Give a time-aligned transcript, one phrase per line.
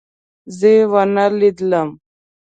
[0.57, 1.89] زه يې ونه لیدم.